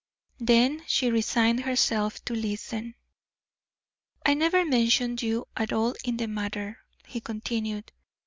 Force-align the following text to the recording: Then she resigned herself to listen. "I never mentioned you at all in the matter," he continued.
Then 0.39 0.81
she 0.87 1.11
resigned 1.11 1.59
herself 1.59 2.25
to 2.25 2.33
listen. 2.33 2.95
"I 4.25 4.33
never 4.33 4.65
mentioned 4.65 5.21
you 5.21 5.45
at 5.55 5.71
all 5.71 5.93
in 6.03 6.17
the 6.17 6.25
matter," 6.27 6.79
he 7.05 7.21
continued. 7.21 7.91